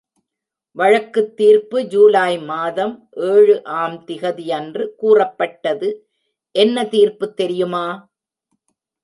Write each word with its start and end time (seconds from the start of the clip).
வழக்குத் 0.77 1.35
தீர்ப்பு 1.35 1.81
ஜூலை 1.83 2.39
மாதம் 2.43 2.95
ஏழு 3.27 3.55
ஆம் 3.75 4.03
தேதியன்று 4.07 4.95
கூறப்பட்டது 4.95 5.89
என்ன 6.55 6.87
தீர்ப்பு 6.87 7.33
தெரியுமா? 7.33 7.85